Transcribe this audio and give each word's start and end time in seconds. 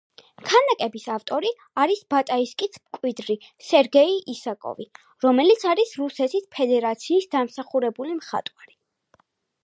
ქანდაკების 0.49 1.03
ავტორი 1.15 1.49
არის 1.81 1.99
ბატაისკის 2.13 2.79
მკვიდრი 2.85 3.35
სერგეი 3.65 4.15
ისაკოვი, 4.33 4.87
რომელიც 5.25 5.65
არის 5.73 5.93
რუსეთის 5.99 6.47
ფედერაციის 6.61 7.29
დამსახურებული 7.37 8.17
მხატვარი. 8.23 8.75